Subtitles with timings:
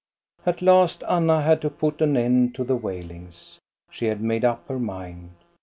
[0.47, 3.59] At last Anna had to put an end to the wailings.
[3.91, 5.35] She had made up her mind.